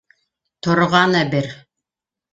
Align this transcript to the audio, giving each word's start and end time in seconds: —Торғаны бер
—Торғаны 0.67 1.23
бер 1.37 1.53